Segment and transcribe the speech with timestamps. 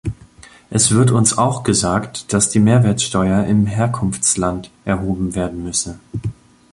[0.71, 5.99] Es wird uns auch gesagt, dass die Mehrwertsteuer im Herkunftsland erhoben werden müsse.